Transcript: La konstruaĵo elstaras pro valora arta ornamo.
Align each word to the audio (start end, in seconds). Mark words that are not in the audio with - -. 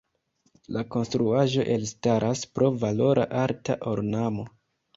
La 0.77 0.81
konstruaĵo 0.95 1.67
elstaras 1.75 2.43
pro 2.55 2.73
valora 2.87 3.29
arta 3.45 3.79
ornamo. 3.95 4.51